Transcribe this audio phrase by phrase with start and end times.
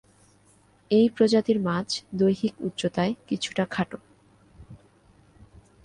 [0.91, 1.87] এই প্রজাতির মাছ
[2.13, 3.97] দৈহিক উচ্চতায় কিছুটা খাটো।